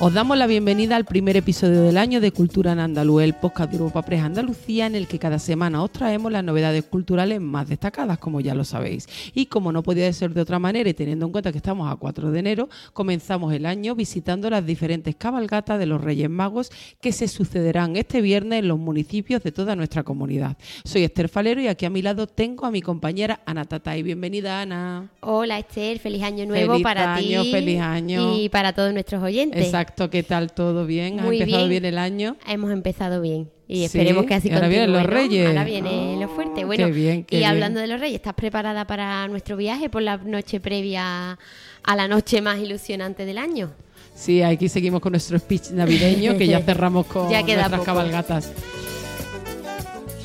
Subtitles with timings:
[0.00, 3.72] Os damos la bienvenida al primer episodio del año de Cultura en Andaluz, el podcast
[3.72, 7.68] de Europa Press Andalucía, en el que cada semana os traemos las novedades culturales más
[7.68, 9.08] destacadas, como ya lo sabéis.
[9.34, 11.96] Y como no podía ser de otra manera, y teniendo en cuenta que estamos a
[11.96, 17.10] 4 de enero, comenzamos el año visitando las diferentes cabalgatas de los Reyes Magos que
[17.10, 20.56] se sucederán este viernes en los municipios de toda nuestra comunidad.
[20.84, 24.04] Soy Esther Falero y aquí a mi lado tengo a mi compañera Ana Tatay.
[24.04, 25.10] Bienvenida, Ana.
[25.22, 25.98] Hola, Esther.
[25.98, 27.50] Feliz año nuevo Feliz para año, ti.
[27.50, 28.36] feliz año.
[28.36, 29.64] Y para todos nuestros oyentes.
[29.64, 30.52] Exacto, ¿qué tal?
[30.52, 31.20] ¿Todo bien?
[31.20, 31.82] ¿Ha Muy empezado bien.
[31.82, 31.84] bien.
[31.94, 32.36] el año?
[32.46, 33.50] Hemos empezado bien.
[33.66, 34.78] Y Sí, esperemos que así y ahora continúe.
[34.86, 35.08] vienen los ¿no?
[35.10, 35.46] Reyes.
[35.48, 36.60] Ahora viene Oh, lo fuerte.
[36.60, 37.50] qué Bueno, bien, qué y bien.
[37.50, 41.38] hablando de los Reyes, ¿estás preparada para nuestro viaje por la noche previa
[41.82, 43.72] a la noche más ilusionante del año?
[44.14, 47.84] Sí, aquí seguimos con nuestro speech navideño que ya cerramos con Ya queda nuestras poco.
[47.86, 48.52] cabalgatas.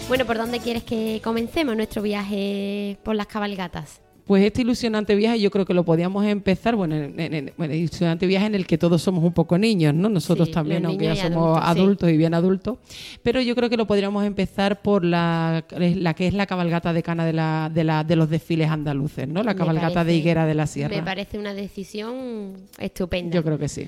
[0.07, 3.99] Bueno, ¿por dónde quieres que comencemos nuestro viaje por las cabalgatas?
[4.25, 7.73] Pues este ilusionante viaje yo creo que lo podíamos empezar, bueno, en, en- en- bueno,
[7.73, 10.07] ilusionante viaje en el que todos somos un poco niños, ¿no?
[10.07, 12.15] Nosotros Sí, también, aunque ya somos adultos, sí.
[12.15, 12.77] y bien adultos.
[13.21, 17.03] Pero yo creo que lo podríamos empezar por la, la que es la cabalgata de
[17.03, 19.43] cana de, la, de, la, de los desfiles andaluces, ¿no?
[19.43, 20.95] La cabalgata de Higuera de la Sierra.
[20.95, 23.35] Me parece una decisión estupenda.
[23.35, 23.87] Yo creo que sí.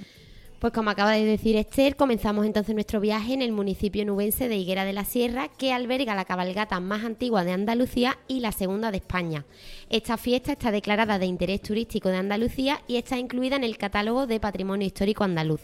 [0.66, 4.56] Pues como acaba de decir Esther, comenzamos entonces nuestro viaje en el municipio nubense de
[4.56, 8.90] Higuera de la Sierra, que alberga la cabalgata más antigua de Andalucía y la segunda
[8.90, 9.46] de España.
[9.92, 14.26] Esta fiesta está declarada de interés turístico de Andalucía y está incluida en el catálogo
[14.26, 15.62] de Patrimonio Histórico Andaluz.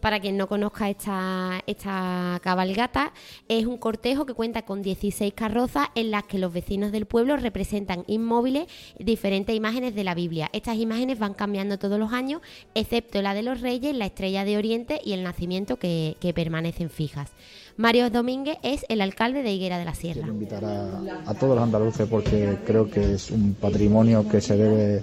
[0.00, 3.12] Para quien no conozca esta, esta cabalgata,
[3.48, 7.36] es un cortejo que cuenta con 16 carrozas en las que los vecinos del pueblo
[7.36, 8.66] representan inmóviles
[8.98, 10.48] diferentes imágenes de la Biblia.
[10.52, 12.40] Estas imágenes van cambiando todos los años,
[12.74, 16.90] excepto la de los reyes, la estrella de Oriente y el nacimiento que, que permanecen
[16.90, 17.30] fijas.
[17.76, 20.20] Mario Domínguez es el alcalde de Higuera de la Sierra.
[20.20, 24.56] Quiero invitar a, a todos los andaluces porque creo que es un patrimonio que se
[24.56, 25.02] debe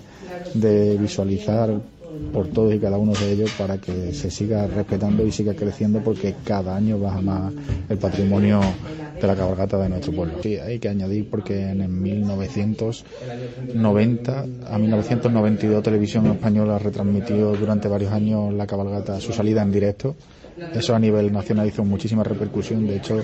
[0.54, 1.72] de visualizar
[2.34, 6.02] por todos y cada uno de ellos para que se siga respetando y siga creciendo
[6.02, 7.54] porque cada año baja más
[7.90, 8.60] el patrimonio
[9.20, 10.36] de la cabalgata de nuestro pueblo.
[10.42, 18.12] Sí, hay que añadir porque en el 1990 a 1992 Televisión Española retransmitió durante varios
[18.12, 20.16] años la cabalgata, su salida en directo.
[20.74, 22.88] Eso a nivel nacional hizo muchísima repercusión.
[22.88, 23.22] De hecho,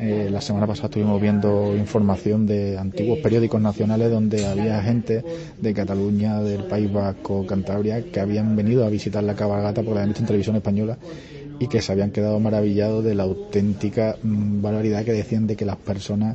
[0.00, 5.22] eh, la semana pasada estuvimos viendo información de antiguos periódicos nacionales donde había gente
[5.60, 10.00] de Cataluña, del País Vasco, Cantabria, que habían venido a visitar la cabalgata porque la
[10.00, 10.96] habían visto en televisión española
[11.58, 15.66] y que se habían quedado maravillados de la auténtica mm, barbaridad que decían de que
[15.66, 16.34] las personas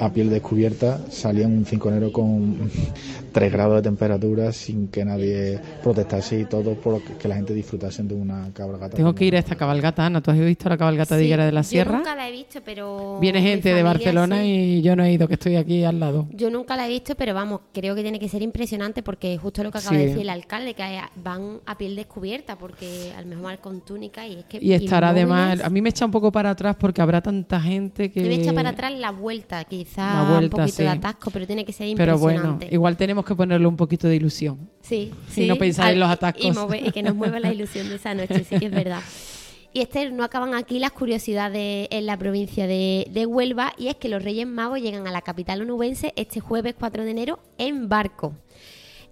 [0.00, 2.70] a piel descubierta salían un 5 de enero con
[3.32, 8.02] 3 grados de temperatura sin que nadie protestase y todo por que la gente disfrutase
[8.02, 8.96] de una cabalgata.
[8.96, 10.20] Tengo que ir a esta cabalgata, Ana.
[10.20, 11.98] ¿Tú has visto la cabalgata de Sí, Higuera de la Yo Sierra?
[11.98, 13.18] nunca la he visto, pero...
[13.20, 14.48] Viene gente de Barcelona sí.
[14.78, 16.26] y yo no he ido, que estoy aquí al lado.
[16.32, 19.62] Yo nunca la he visto, pero vamos, creo que tiene que ser impresionante porque justo
[19.62, 19.96] lo que acaba Sí.
[20.00, 20.82] de decir el alcalde, que
[21.22, 24.58] van a piel descubierta, porque a lo mejor van con túnica y es que...
[24.62, 28.10] Y estará además, a mí me echa un poco para atrás porque habrá tanta gente
[28.10, 28.22] que...
[28.22, 30.82] Me echa para atrás la vuelta, quizá Un poquito sí.
[30.82, 32.66] de atasco, pero tiene que ser Pero impresionante.
[32.66, 34.70] bueno, igual tenemos que ponerle un poquito de ilusión.
[34.82, 35.46] Sí, Y sí.
[35.46, 36.44] no pensar en los y- atascos.
[36.44, 39.00] Y, mover- y que nos mueva la ilusión de esa noche, sí que es verdad.
[39.72, 43.94] Y Esther, no acaban aquí las curiosidades en la provincia de, de Huelva y es
[43.94, 47.88] que los Reyes Magos llegan a la capital onubense este jueves 4 de enero en
[47.88, 48.34] barco.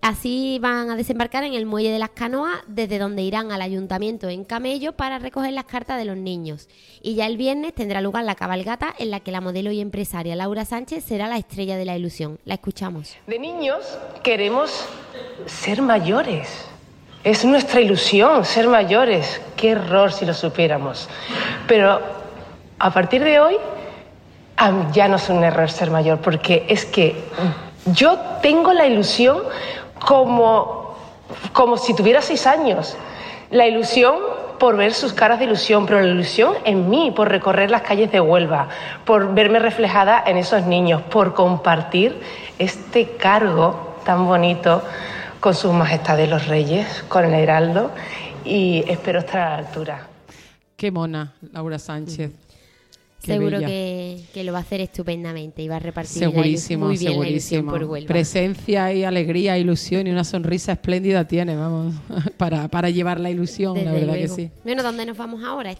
[0.00, 4.28] Así van a desembarcar en el muelle de las canoas, desde donde irán al ayuntamiento
[4.28, 6.68] en camello para recoger las cartas de los niños.
[7.02, 10.36] Y ya el viernes tendrá lugar la cabalgata en la que la modelo y empresaria
[10.36, 12.38] Laura Sánchez será la estrella de la ilusión.
[12.44, 13.16] La escuchamos.
[13.26, 14.84] De niños queremos
[15.46, 16.66] ser mayores.
[17.24, 19.40] Es nuestra ilusión ser mayores.
[19.56, 21.08] Qué error si lo supiéramos.
[21.66, 22.00] Pero
[22.78, 23.56] a partir de hoy
[24.92, 27.16] ya no es un error ser mayor, porque es que
[27.86, 29.42] yo tengo la ilusión
[30.06, 30.96] como,
[31.52, 32.96] como si tuviera seis años.
[33.50, 34.16] La ilusión
[34.58, 38.10] por ver sus caras de ilusión, pero la ilusión en mí, por recorrer las calles
[38.10, 38.68] de Huelva,
[39.04, 42.20] por verme reflejada en esos niños, por compartir
[42.58, 44.82] este cargo tan bonito
[45.40, 47.92] con sus majestades los reyes, con el heraldo,
[48.44, 50.06] y espero estar a la altura.
[50.76, 52.47] Qué mona, Laura Sánchez.
[53.22, 56.86] Qué Seguro que, que lo va a hacer estupendamente y va a repartir la Segurísimo,
[56.86, 57.70] muy bien la ilusión segurísimo.
[57.72, 58.06] por Huelva.
[58.06, 61.94] Presencia y alegría, ilusión y una sonrisa espléndida tiene, vamos,
[62.36, 64.50] para, para llevar la ilusión, la verdad que sí.
[64.62, 65.74] Bueno, ¿dónde nos vamos ahora?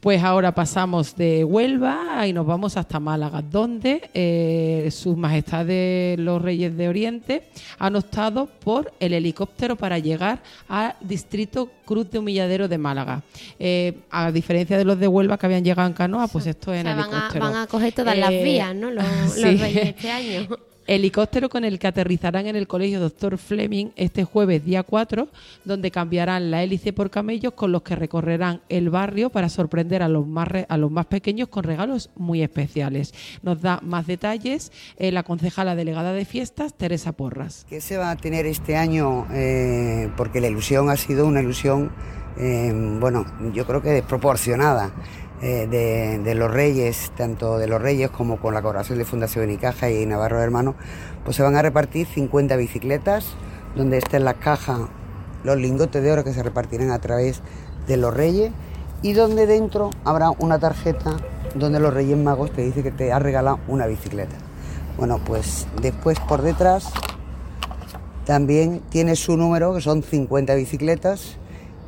[0.00, 6.40] Pues ahora pasamos de Huelva y nos vamos hasta Málaga, donde eh, sus majestades los
[6.40, 7.48] reyes de Oriente
[7.80, 13.22] han optado por el helicóptero para llegar al distrito Cruz de Humilladero de Málaga.
[13.58, 16.80] Eh, a diferencia de los de Huelva que habían llegado en canoa, pues esto es
[16.80, 17.44] en O sea, van, a, helicóptero.
[17.44, 18.90] van a coger todas las Eh, vías, ¿no?
[18.92, 19.56] Los, los sí.
[19.56, 20.48] reyes este año.
[20.88, 23.36] Helicóptero con el que aterrizarán en el Colegio Dr.
[23.36, 25.28] Fleming este jueves día 4,
[25.66, 30.08] donde cambiarán la hélice por camellos con los que recorrerán el barrio para sorprender a
[30.08, 33.12] los más, a los más pequeños con regalos muy especiales.
[33.42, 37.66] Nos da más detalles eh, la concejala delegada de fiestas, Teresa Porras.
[37.68, 39.26] ¿Qué se va a tener este año?
[39.30, 41.92] Eh, porque la ilusión ha sido una ilusión,
[42.38, 44.94] eh, bueno, yo creo que desproporcionada
[45.40, 49.90] eh, de, los reyes, tanto de los reyes como con la colaboración de Fundación Unicaja
[49.90, 50.74] y Navarro Hermano,
[51.24, 53.34] pues se van a repartir 50 bicicletas,
[53.76, 54.80] donde estén las cajas,
[55.44, 57.42] los lingotes de oro que se repartirán a través
[57.86, 58.50] de los reyes
[59.02, 61.16] y donde dentro habrá una tarjeta
[61.54, 64.36] donde los reyes magos te dicen que te ha regalado una bicicleta.
[64.96, 66.92] Bueno, pues después por detrás
[68.24, 71.36] también tiene su número, que son 50 bicicletas,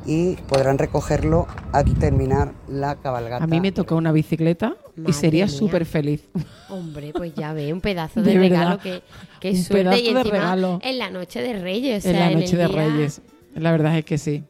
[0.05, 3.43] y podrán recogerlo al terminar la cabalgata.
[3.43, 4.75] A mí me toca una bicicleta
[5.07, 6.27] y sería súper feliz.
[6.69, 9.03] Hombre, pues ya ve, un pedazo de, De regalo verdad, que,
[9.39, 10.79] que un suerte pedazo y de encima regalo.
[10.83, 12.05] en la noche de Reyes.
[12.05, 13.21] o en sea, la el noche de día- Reyes.
[13.55, 14.43] La verdad es que sí.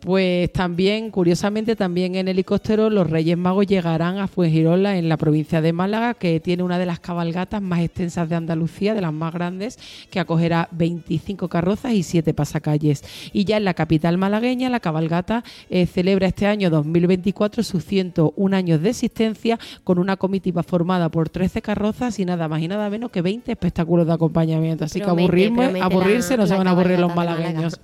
[0.00, 5.60] Pues también, curiosamente, también en helicóptero los Reyes Magos llegarán a Fuengirola, en la provincia
[5.60, 9.34] de Málaga, que tiene una de las cabalgatas más extensas de Andalucía, de las más
[9.34, 9.76] grandes,
[10.08, 13.02] que acogerá 25 carrozas y 7 pasacalles.
[13.32, 18.56] Y ya en la capital malagueña, la cabalgata eh, celebra este año 2024 sus 101
[18.56, 22.88] años de existencia con una comitiva formada por 13 carrozas y nada más y nada
[22.88, 24.84] menos que 20 espectáculos de acompañamiento.
[24.84, 27.80] Así Promete, que aburrirme, aburrirse la- no se van a aburrir los malagueños.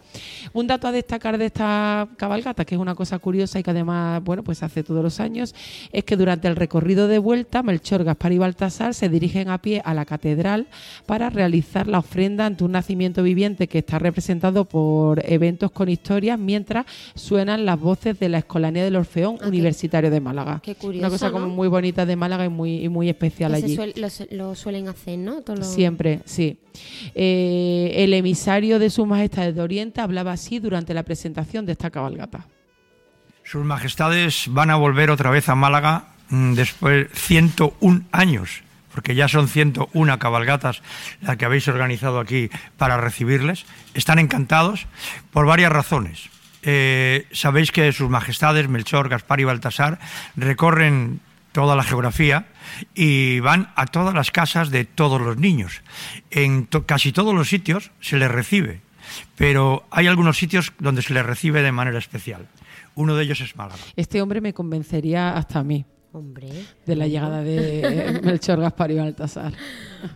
[0.52, 4.22] Un dato a destacar de esta cabalgata, que es una cosa curiosa y que además,
[4.24, 5.54] bueno, pues hace todos los años,
[5.92, 9.82] es que durante el recorrido de vuelta, Melchor, Gaspar y Baltasar se dirigen a pie
[9.84, 10.66] a la catedral
[11.06, 16.38] para realizar la ofrenda ante un nacimiento viviente que está representado por eventos con historias,
[16.38, 20.60] mientras suenan las voces de la Escolanía del Orfeón Ah, Universitario de Málaga.
[20.62, 23.58] qué curioso, una cosa como muy bonita de Málaga y muy, y muy especial que
[23.60, 23.76] se allí.
[23.76, 25.42] suel- lo, su- lo suelen hacer, ¿no?
[25.62, 26.58] Siempre, sí.
[27.14, 31.90] Eh, el emisario de Su Majestad de Oriente hablaba así durante la presentación de esta
[31.90, 32.46] cabalgata.
[33.44, 38.62] Sus majestades van a volver otra vez a Málaga mm, después 101 años,
[38.92, 40.82] porque ya son 101 cabalgatas
[41.20, 42.48] las que habéis organizado aquí
[42.78, 43.66] para recibirles.
[43.92, 44.86] Están encantados
[45.30, 46.30] por varias razones.
[46.62, 49.98] Eh, sabéis que sus majestades, Melchor, Gaspar y Baltasar,
[50.36, 51.20] recorren
[51.54, 52.48] toda la geografía
[52.94, 55.82] y van a todas las casas de todos los niños.
[56.32, 58.80] En to- casi todos los sitios se les recibe,
[59.36, 62.48] pero hay algunos sitios donde se les recibe de manera especial.
[62.96, 63.78] Uno de ellos es Málaga.
[63.94, 65.84] Este hombre me convencería hasta a mí
[66.16, 66.46] Hombre,
[66.86, 69.52] de la llegada de Melchor, Gaspar y Baltasar.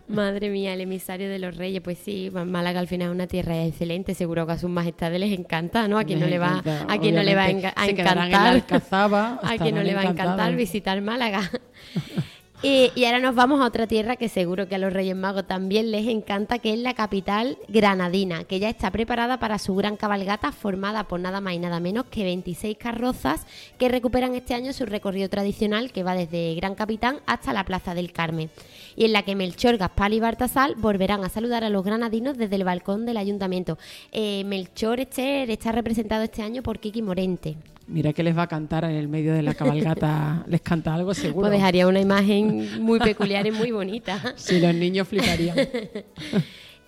[0.06, 1.82] madre mía, el emisario de los reyes.
[1.82, 4.14] Pues sí, Málaga al final es una tierra excelente.
[4.14, 5.98] Seguro que a sus majestades les encanta, ¿no?
[5.98, 8.32] A quien no le va, encanta, a quien no le va a, en encantar.
[8.32, 11.50] Alcazaba, a quien no le va a encantar visitar Málaga.
[12.60, 15.92] Y, ahora nos vamos a otra tierra que seguro que a los Reyes Magos también
[15.92, 20.50] les encanta, que es la capital granadina, que ya está preparada para su gran cabalgata
[20.50, 23.46] formada por nada más y nada menos que 26 carrozas
[23.78, 27.94] que recuperan este año su recorrido tradicional que va desde Gran Capitán hasta la Plaza
[27.94, 28.50] del Carmen
[28.96, 32.56] y en la que Melchor, Gaspar y Bartasal volverán a saludar a los granadinos desde
[32.56, 33.78] el balcón del ayuntamiento.
[34.10, 37.56] Eh, Melchor Esther está representado este año por Kiki Morente.
[37.88, 40.44] Mira que les va a cantar en el medio de la cabalgata.
[40.46, 41.48] les canta algo seguro.
[41.48, 44.22] Pues dejaría una imagen muy peculiar y muy bonita.
[44.36, 45.56] Sí, los niños fliparían.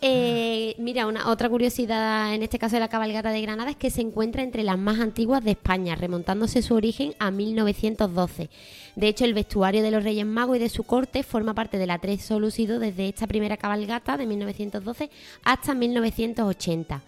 [0.03, 3.91] Eh, mira, una otra curiosidad en este caso de la cabalgata de Granada es que
[3.91, 8.49] se encuentra entre las más antiguas de España, remontándose su origen a 1912.
[8.97, 11.91] De hecho, el vestuario de los Reyes Magos y de su corte forma parte del
[11.91, 15.11] atrezo lucido desde esta primera cabalgata de 1912
[15.45, 17.03] hasta 1980.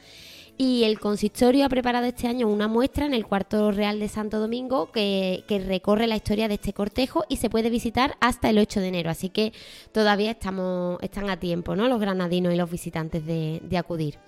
[0.58, 4.38] Y el consistorio ha preparado este año una muestra en el Cuarto Real de Santo
[4.38, 8.80] Domingo que, recorre la historia de este cortejo y se puede visitar hasta el 8
[8.80, 9.10] de enero.
[9.10, 9.52] Así que
[9.92, 11.88] todavía estamos, están a tiempo, ¿no?
[11.88, 14.18] Los granadinos y los visitantes de, de acudir.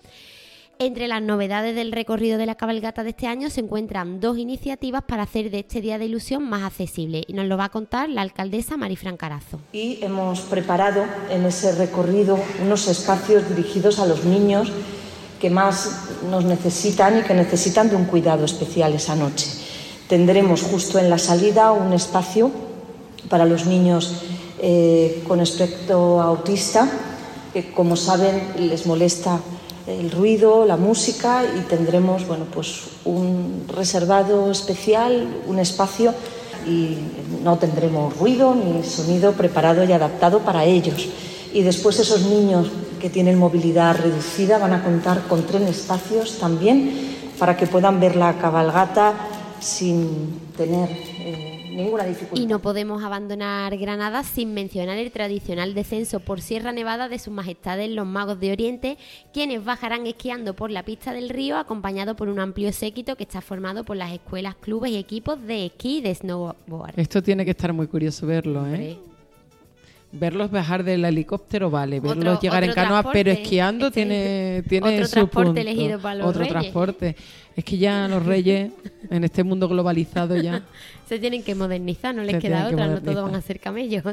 [0.81, 5.05] Entre las novedades del recorrido de la cabalgata de este año se encuentran dos iniciativas
[5.05, 8.09] para hacer de este Día de Ilusión más accesible y nos lo va a contar
[8.09, 9.61] la alcaldesa Marifran Carazo.
[9.73, 14.73] Y hemos preparado en ese recorrido unos espacios dirigidos a los niños
[15.45, 15.91] que más
[16.31, 19.45] nos necesitan y que necesitan de un cuidado especial esa noche.
[20.09, 22.51] Tendremos justo en la salida un espacio
[23.29, 24.23] para los niños
[24.59, 26.89] eh, con espectro autista,
[27.53, 29.39] que como saben les molesta
[29.87, 36.15] el ruido, la música y tendremos bueno, pues un reservado especial, un espacio
[36.67, 36.97] y
[37.43, 41.07] no tendremos ruido ni sonido preparado y adaptado para ellos.
[41.53, 42.69] Y después esos niños
[43.05, 46.91] que tienen movilidad reducida van a contar con tres espacios también
[47.39, 49.13] para que puedan ver la cabalgata
[49.61, 52.43] sin tener eh, ninguna dificultad.
[52.43, 57.35] Y no podemos abandonar Granada sin mencionar el tradicional descenso por Sierra Nevada de sus
[57.35, 58.97] majestades los magos de Oriente,
[59.35, 63.43] quienes bajarán esquiando por la pista del río acompañado por un amplio séquito que está
[63.43, 66.99] formado por las escuelas, clubes y equipos de esquí y de snowboard.
[66.99, 68.97] Esto tiene que estar muy curioso verlo, ¿eh?
[70.17, 72.01] Verlos bajar del helicóptero, vale.
[72.01, 75.61] Verlos llegar en canoa, pero esquiando este tiene, tiene otro su transporte punto.
[75.61, 76.53] elegido para los Otro reyes.
[76.53, 77.17] transporte.
[77.57, 78.71] Es que ya los reyes,
[79.11, 80.63] en este mundo globalizado ya...
[81.09, 84.05] Se tienen que modernizar, no les queda otra, no todos van a ser camellos.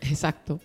[0.00, 0.60] Exacto.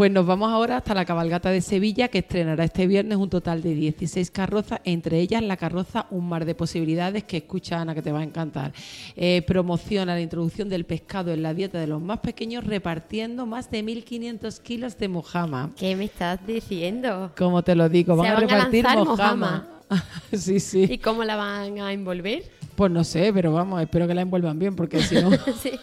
[0.00, 3.60] Pues nos vamos ahora hasta la cabalgata de Sevilla, que estrenará este viernes un total
[3.60, 8.00] de 16 carrozas, entre ellas la carroza Un mar de posibilidades, que escucha Ana, que
[8.00, 8.72] te va a encantar.
[9.14, 13.70] Eh, promociona la introducción del pescado en la dieta de los más pequeños, repartiendo más
[13.70, 15.70] de 1.500 kilos de mojama.
[15.76, 17.32] ¿Qué me estás diciendo?
[17.36, 19.68] Como te lo digo, van Se a van a repartir lanzar mojama.
[20.32, 20.88] sí, sí.
[20.90, 22.44] ¿Y cómo la van a envolver?
[22.80, 25.78] Pues no sé, pero vamos, espero que la envuelvan bien, porque si no, Sí,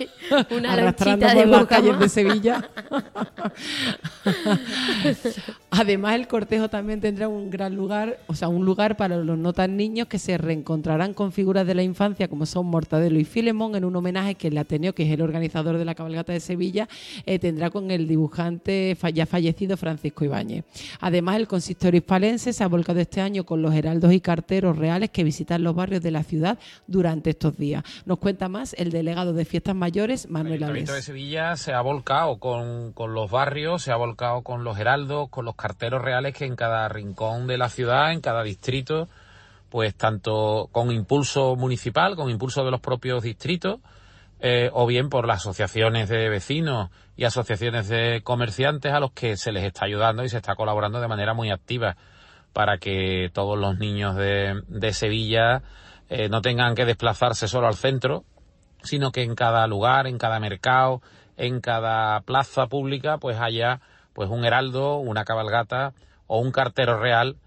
[0.49, 2.67] una arrastrando por de las calles de Sevilla.
[5.69, 9.53] Además, el cortejo también tendrá un gran lugar, o sea, un lugar para los no
[9.53, 13.75] tan niños que se reencontrarán con figuras de la infancia como son Mortadelo y Filemón
[13.75, 16.89] en un homenaje que el Ateneo, que es el organizador de la cabalgata de Sevilla,
[17.27, 20.65] eh, tendrá con el dibujante ya fallecido Francisco Ibáñez.
[20.99, 25.11] Además, el consistorio hispalense se ha volcado este año con los heraldos y carteros reales
[25.11, 27.83] que visitan los barrios de la ciudad durante estos días.
[28.05, 31.05] Nos cuenta más el delegado de Fiestas Mayores, Manuel El Ayuntamiento de Alves.
[31.05, 35.45] Sevilla se ha volcado con, con los barrios, se ha volcado con los heraldos, con
[35.45, 39.07] los carteros reales que en cada rincón de la ciudad, en cada distrito,
[39.69, 43.79] pues tanto con impulso municipal, con impulso de los propios distritos,
[44.39, 49.35] eh, o bien por las asociaciones de vecinos y asociaciones de comerciantes a los que
[49.35, 51.97] se les está ayudando y se está colaborando de manera muy activa
[52.53, 55.63] para que todos los niños de, de Sevilla
[56.09, 58.23] eh, no tengan que desplazarse solo al centro,
[58.83, 61.01] sino que en cada lugar, en cada mercado,
[61.35, 63.81] en cada plaza pública, pues haya
[64.13, 65.93] pues un heraldo, una cabalgata
[66.25, 67.37] o un cartero real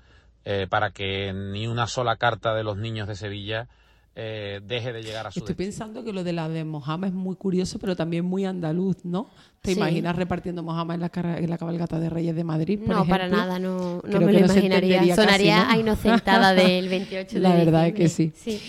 [0.45, 3.69] eh, para que ni una sola carta de los niños de Sevilla
[4.17, 5.67] eh, deje de llegar a su Estoy destino.
[5.69, 9.29] pensando que lo de la de Mojama es muy curioso, pero también muy andaluz, ¿no?
[9.63, 9.77] ¿Te Sí.
[9.79, 12.81] imaginas repartiendo Mojama en la, en la cabalgata de Reyes de Madrid?
[12.81, 14.99] por No, para nada, no, no me lo no imaginaría.
[15.01, 15.71] casi, Sonaría ¿no?
[15.71, 18.61] a inocentada del 28 de La verdad es que diciembre.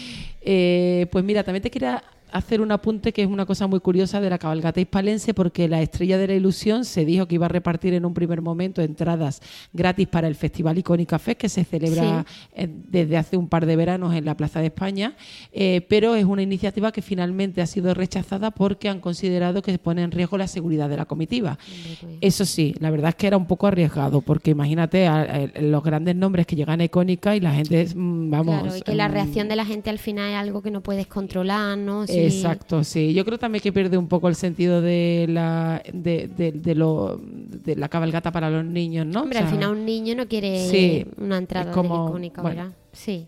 [0.41, 4.21] Eh, pues mira, también te quería hacer un apunte que es una cosa muy curiosa
[4.21, 7.49] de la cabalgata hispalense porque la Estrella de la Ilusión se dijo que iba a
[7.49, 9.41] repartir en un primer momento entradas
[9.73, 13.75] gratis para el Festival Icónica Fest que se celebra eh, desde hace un par de
[13.75, 15.15] veranos en la Plaza de España,
[15.51, 20.01] eh, pero es una iniciativa que finalmente ha sido rechazada porque han considerado que pone
[20.03, 21.57] en riesgo la seguridad de la comitiva.
[22.21, 25.83] Eso sí, la verdad es que era un poco arriesgado porque imagínate a- a- los
[25.83, 28.59] grandes nombres que llegan a Icónica y la gente, mm, vamos...
[28.61, 30.81] Claro, y que la mm, reacción de la gente al final es algo que no
[30.81, 32.05] puedes controlar, ¿no?
[32.07, 32.20] Sí.
[32.25, 33.13] Exacto, sí.
[33.13, 37.19] Yo creo también que pierde un poco el sentido de la de, de- de lo,
[37.21, 39.21] de la cabalgata para los niños, ¿no?
[39.23, 42.41] Hombre, O al sea, final un niño no quiere sí, una entrada como- de icónica,
[42.41, 42.61] bueno.
[42.63, 42.75] ¿verdad?
[42.93, 43.27] Sí.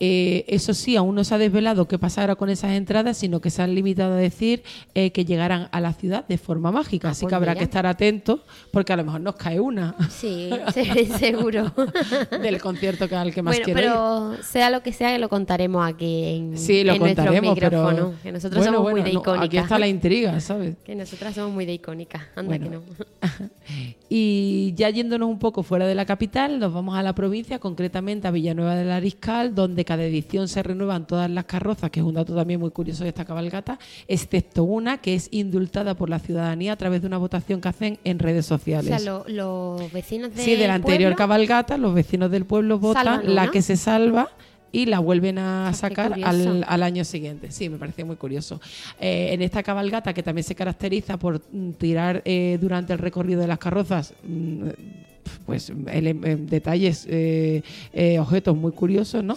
[0.00, 3.50] Eh, eso sí, aún no se ha desvelado qué pasará con esas entradas, sino que
[3.50, 4.62] se han limitado a decir
[4.94, 7.10] eh, que llegarán a la ciudad de forma mágica.
[7.10, 7.58] Así pues que habrá mira.
[7.58, 8.40] que estar atentos
[8.70, 10.50] porque a lo mejor nos cae una Sí,
[11.18, 11.72] seguro.
[12.42, 13.86] del concierto que al que más bueno, quiero ir.
[13.86, 18.14] pero sea lo que sea, lo contaremos aquí en, Sí, lo en contaremos, pero.
[18.22, 19.44] Que nosotros bueno, somos bueno, muy de no, icónica.
[19.44, 20.76] aquí está la intriga, ¿sabes?
[20.84, 22.28] Que nosotras somos muy de icónica.
[22.36, 22.82] Anda que no.
[24.10, 28.26] Y ya yéndonos un poco fuera de la capital, nos vamos a la provincia, concretamente
[28.26, 32.12] a Villanueva del Ariscal, donde cada edición se renuevan todas las carrozas, que es un
[32.12, 36.74] dato también muy curioso de esta cabalgata, excepto una que es indultada por la ciudadanía
[36.74, 38.88] a través de una votación que hacen en redes O sociales.
[38.88, 43.34] sea, lo- los vecinos de sí, de la anterior cabalgata, los vecinos del pueblo votan
[43.34, 44.28] la que se salva
[44.72, 47.50] y la vuelven a Ah, sacar al, al año siguiente.
[47.50, 48.60] Sí, me parece muy curioso.
[49.00, 53.40] Eh, en esta cabalgata, que también se caracteriza por mm, tirar eh, durante el recorrido
[53.40, 54.68] de las carrozas, mm,
[55.46, 59.36] pues eh, detalles, eh, eh, objetos muy curiosos, ¿no?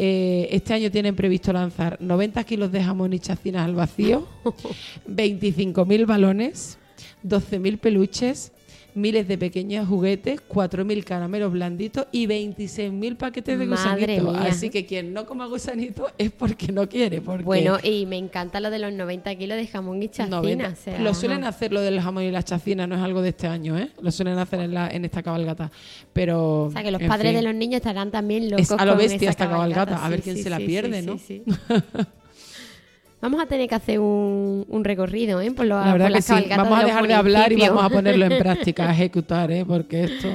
[0.00, 4.28] Eh, este año tienen previsto lanzar 90 kilos de jamón y chacinas al vacío,
[5.08, 6.78] 25.000 balones,
[7.24, 8.52] 12.000 peluches,
[8.98, 14.34] miles de pequeños juguetes, 4.000 caramelos blanditos y 26.000 paquetes de Madre gusanitos.
[14.40, 14.50] mía.
[14.50, 17.20] Así que quien no coma gusanito es porque no quiere.
[17.20, 20.36] Porque Bueno, y me encanta lo de los 90 kilos de jamón y chacina.
[20.38, 20.68] 90.
[20.68, 21.48] o sea, lo suelen ajá.
[21.48, 23.90] hacer lo del jamón y la chacina, no es algo de este año, ¿eh?
[24.02, 25.70] Lo suelen hacer en, la, en esta cabalgata.
[26.12, 26.64] Pero.
[26.64, 27.36] O sea, que los padres fin.
[27.40, 30.10] de los niños estarán también locos Es a lo con bestia esta cabalgata, a Sí,
[30.10, 31.56] ver quién sí, se la sí, pierde, sí, ¿no?
[33.18, 33.22] sí, sí.
[33.22, 35.50] Vamos a tener que hacer un, un recorrido, ¿eh?
[35.50, 36.32] Por, los, La verdad por que las sí.
[36.32, 39.64] cabalgatas Vamos a dejar de hablar y vamos a ponerlo en práctica, a ejecutar, ¿eh?
[39.66, 40.28] Porque esto.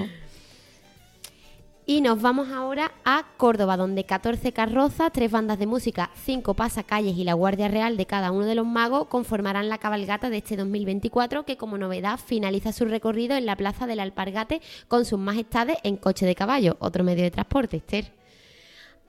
[1.85, 7.17] Y nos vamos ahora a Córdoba, donde 14 carrozas, tres bandas de música, cinco pasacalles
[7.17, 10.55] y la Guardia Real de cada uno de los magos conformarán la cabalgata de este
[10.55, 15.75] 2024, que como novedad finaliza su recorrido en la Plaza del Alpargate con sus majestades
[15.83, 18.23] en coche de caballo, otro medio de transporte, Esther.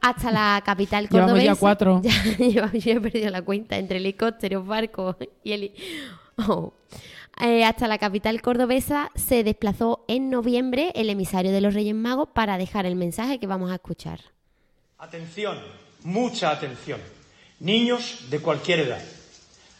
[0.00, 1.52] Hasta la capital Llevamos cordobesa.
[1.54, 2.00] ya cuatro.
[2.02, 5.72] Ya, llevamos- yo he perdido la cuenta entre helicópteros, barcos y el...
[6.48, 6.72] Oh.
[7.40, 12.28] Eh, hasta la capital cordobesa se desplazó en noviembre el emisario de los Reyes Magos
[12.32, 14.20] para dejar el mensaje que vamos a escuchar.
[14.98, 15.58] Atención,
[16.04, 17.00] mucha atención.
[17.58, 19.02] Niños de cualquier edad.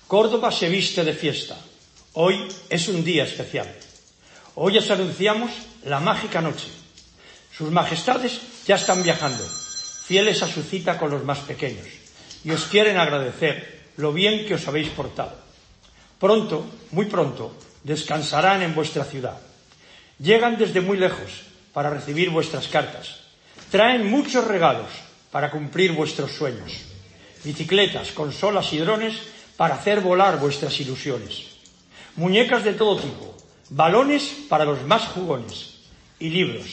[0.09, 1.57] Córdoba se viste de fiesta.
[2.15, 2.41] Hoy
[2.71, 3.69] es un día especial.
[4.57, 5.51] Hoy os anunciamos
[5.85, 6.69] la mágica noche.
[7.57, 9.43] Sus majestades ya están viajando,
[10.05, 11.87] fieles a su cita con los más pequeños,
[12.45, 15.33] y os quieren agradecer lo bien que os habéis portado.
[16.21, 19.41] Pronto, muy pronto, descansarán en vuestra ciudad.
[20.19, 21.43] Llegan desde muy lejos
[21.73, 23.21] para recibir vuestras cartas.
[23.71, 24.91] Traen muchos regalos
[25.31, 26.73] para cumplir vuestros sueños.
[27.43, 29.17] Bicicletas, consolas y drones
[29.57, 31.47] para hacer volar vuestras ilusiones.
[32.17, 33.37] Muñecas de todo tipo,
[33.71, 35.75] balones para los más jugones
[36.19, 36.67] y libros.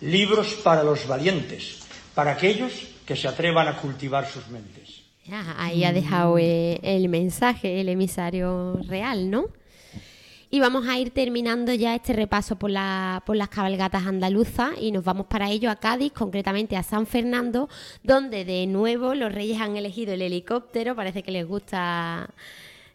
[0.00, 1.85] Libros para los valientes,
[2.16, 2.72] para aquellos
[3.06, 5.02] que se atrevan a cultivar sus mentes.
[5.30, 9.44] Ah, ahí ha dejado eh, el mensaje el emisario real, ¿no?
[10.48, 14.92] Y vamos a ir terminando ya este repaso por, la- por las cabalgatas andaluzas y
[14.92, 17.68] nos vamos para ello a Cádiz, concretamente a San Fernando,
[18.02, 22.30] donde de nuevo los reyes han elegido el helicóptero, parece que les gusta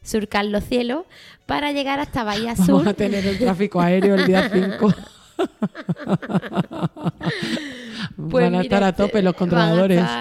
[0.02, 1.04] surcar los cielos,
[1.46, 2.68] para llegar hasta Bahía Sur.
[2.68, 4.94] Vamos a tener el tráfico aéreo el día 5.
[8.32, 10.04] Pues Van a estar a tope los controladores.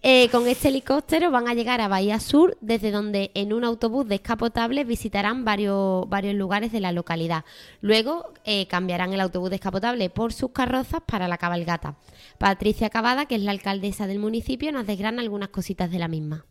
[0.00, 4.06] Eh, con este helicóptero van a llegar a Bahía Sur, desde donde en un autobús
[4.06, 7.44] descapotable visitarán varios, varios lugares de la localidad.
[7.80, 11.96] Luego eh, cambiarán el autobús descapotable por sus carrozas para la cabalgata.
[12.38, 16.46] Patricia Cavada, que es la alcaldesa del municipio, nos desgrana algunas cositas de la misma.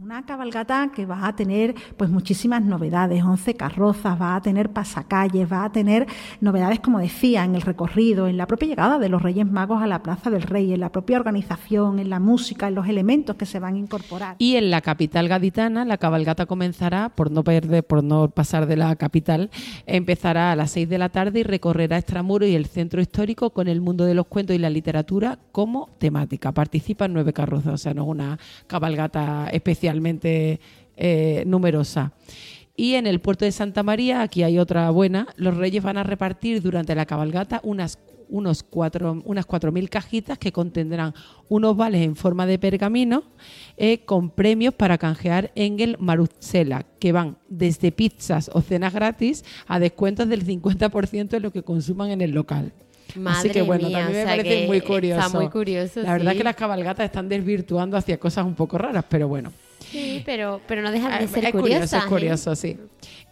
[0.00, 5.50] Una cabalgata que va a tener pues muchísimas novedades, 11 carrozas, va a tener pasacalles,
[5.50, 6.06] va a tener
[6.40, 9.88] novedades, como decía, en el recorrido, en la propia llegada de los Reyes Magos a
[9.88, 13.44] la Plaza del Rey, en la propia organización, en la música, en los elementos que
[13.44, 14.36] se van a incorporar.
[14.38, 18.76] Y en la capital gaditana, la cabalgata comenzará, por no perder, por no pasar de
[18.76, 19.50] la capital,
[19.84, 23.66] empezará a las 6 de la tarde y recorrerá Extramuro y el centro histórico con
[23.66, 26.52] el mundo de los cuentos y la literatura como temática.
[26.52, 29.48] Participan nueve carrozas, o sea, no es una cabalgata
[29.88, 30.60] especialmente
[30.96, 32.12] eh, numerosa.
[32.76, 36.04] Y en el puerto de Santa María, aquí hay otra buena, los reyes van a
[36.04, 37.98] repartir durante la cabalgata unas
[38.30, 41.14] unos cuatro, unas 4.000 cajitas que contendrán
[41.48, 43.22] unos vales en forma de pergamino
[43.78, 45.96] eh, con premios para canjear en el
[46.98, 52.10] que van desde pizzas o cenas gratis a descuentos del 50% de lo que consuman
[52.10, 52.74] en el local.
[53.24, 55.30] Así que bueno, mía, también o me sea parece muy está curioso.
[55.30, 59.26] muy curioso, La verdad que las cabalgatas están desvirtuando hacia cosas un poco raras, pero
[59.26, 59.50] bueno.
[60.18, 62.02] Sí, pero, pero no dejan de Eh, ser es curioso, curiosas.
[62.02, 62.78] es curioso, sí.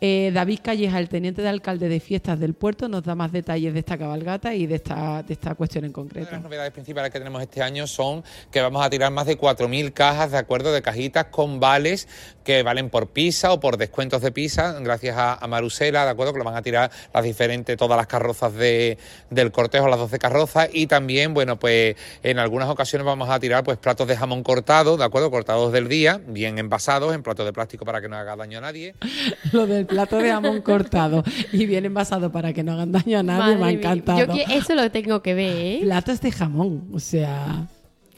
[0.01, 3.73] Eh, David Calleja, el teniente de alcalde de fiestas del puerto, nos da más detalles
[3.73, 6.29] de esta cabalgata y de esta, de esta cuestión en concreto.
[6.31, 9.93] Las novedades principales que tenemos este año son que vamos a tirar más de 4.000
[9.95, 12.09] cajas, de acuerdo, de cajitas con vales
[12.45, 16.33] que valen por pizza o por descuentos de pizza, gracias a, a Marusela, de acuerdo,
[16.33, 18.99] que lo van a tirar las diferentes, todas las carrozas de,
[19.31, 23.65] del cortejo, las 12 carrozas, y también, bueno, pues en algunas ocasiones vamos a tirar
[23.65, 27.53] pues platos de jamón cortado, de acuerdo, cortados del día, bien envasados, en platos de
[27.53, 28.95] plástico para que no haga daño a nadie.
[29.53, 33.23] Lo del plato de jamón cortado y bien envasado para que no hagan daño a
[33.23, 34.19] nadie, Madre me ha encantado.
[34.19, 35.79] Yo que eso lo tengo que ver, ¿eh?
[35.83, 37.67] Platos de jamón, o sea,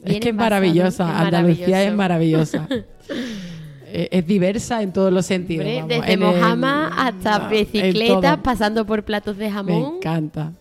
[0.05, 2.69] es que es maravillosa, es Andalucía es maravillosa.
[3.91, 5.65] Eh, es diversa en todos los sentidos.
[5.67, 9.97] Vamos, desde Mojama hasta bicicletas, pasando por platos de Me jamón.
[9.97, 10.53] encanta.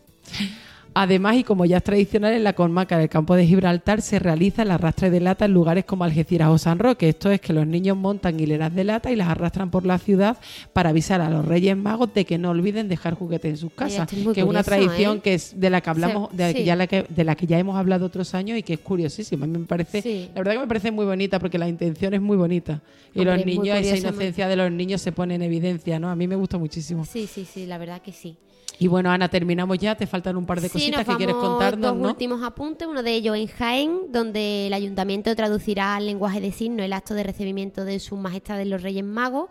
[1.00, 4.64] Además, y como ya es tradicional, en la comarca del campo de Gibraltar se realiza
[4.64, 7.08] el arrastre de lata en lugares como Algeciras o San Roque.
[7.10, 10.38] Esto es que los niños montan hileras de lata y las arrastran por la ciudad
[10.74, 14.10] para avisar a los Reyes Magos de que no olviden dejar juguetes en sus casas.
[14.10, 15.22] que es una curioso, tradición ¿eh?
[15.22, 16.64] que es de la que hablamos, de, la sí.
[16.64, 19.46] ya la que, de la que ya hemos hablado otros años y que es curiosísima.
[19.46, 20.30] A mí me parece, Sí.
[20.34, 22.82] la verdad que me parece muy bonita porque la intención es muy bonita.
[23.14, 26.10] Y Hombre, los niños, esa inocencia de los niños se pone en evidencia, ¿no?
[26.10, 27.06] A mí me gusta muchísimo.
[27.06, 28.36] Sí, sí, sí, la verdad que sí.
[28.80, 29.96] Y bueno, Ana, terminamos ya.
[29.96, 32.10] Te faltan un par de Sí, cositas nos que quieres vamos contarnos, dos ¿no?
[32.10, 36.86] últimos apuntes, uno de ellos en Jaén, donde el ayuntamiento traducirá al lenguaje de signos
[36.86, 39.50] el acto de recibimiento de sus majestades los Reyes Magos.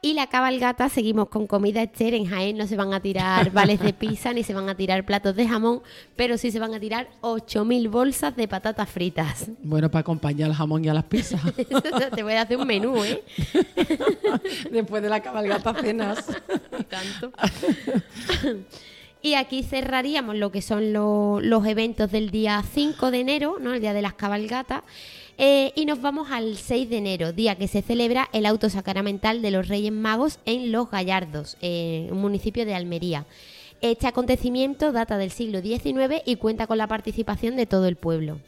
[0.00, 2.14] Y la cabalgata, seguimos con comida Esther.
[2.14, 5.04] En Jaén no se van a tirar vales de pizza ni se van a tirar
[5.04, 5.82] platos de jamón,
[6.14, 9.50] pero sí se van a tirar 8.000 bolsas de patatas fritas.
[9.60, 11.40] Bueno, para acompañar al jamón y a las pizzas.
[12.14, 13.24] Te voy a hacer un menú, ¿eh?
[14.70, 16.24] Después de la cabalgata cenas.
[16.88, 17.32] tanto.
[19.20, 23.74] Y aquí cerraríamos lo que son lo- los eventos del día 5 de enero, ¿no?
[23.74, 24.82] el día de las cabalgatas.
[25.38, 29.40] Eh, y nos vamos al 6 de enero, día que se celebra el auto sacramental
[29.42, 33.24] de los Reyes Magos en Los Gallardos, eh, un municipio de Almería.
[33.80, 38.38] Este acontecimiento data del siglo XIX y cuenta con la participación de todo el pueblo.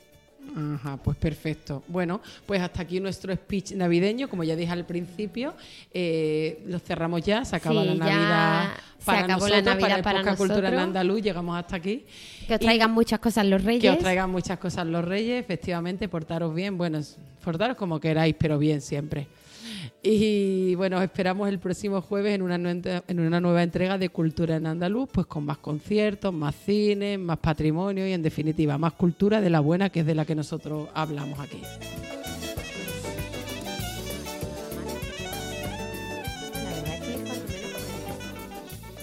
[0.56, 1.82] Ajá, pues perfecto.
[1.86, 4.28] Bueno, pues hasta aquí nuestro speech navideño.
[4.28, 5.54] Como ya dije al principio,
[5.92, 7.44] eh, lo cerramos ya.
[7.44, 8.70] Se acaba Sí, la Navidad
[9.04, 10.82] para acabó la nosotros, Navidad para para Podcast Cultura en nosotros.
[10.82, 11.22] Andaluz.
[11.22, 12.04] Llegamos hasta aquí.
[12.48, 13.82] Que os Y- traigan muchas cosas los Reyes.
[13.82, 17.00] Que os traigan muchas cosas los reyes, efectivamente, portaros bien, bueno,
[17.44, 19.28] portaros como queráis, pero bien siempre.
[20.02, 24.56] Y bueno, os esperamos el próximo jueves en una, en una nueva entrega de Cultura
[24.56, 29.42] en Andaluz, pues con más conciertos, más cine, más patrimonio y en definitiva más cultura
[29.42, 31.60] de la buena que es de la que nosotros hablamos aquí.